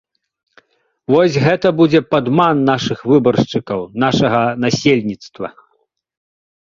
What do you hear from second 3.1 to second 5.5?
выбаршчыкаў, нашага насельніцтва.